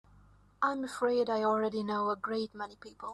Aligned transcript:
I'm 0.63 0.83
afraid 0.83 1.29
I 1.29 1.43
already 1.43 1.83
know 1.83 2.09
a 2.09 2.15
great 2.15 2.55
many 2.55 2.75
people. 2.75 3.09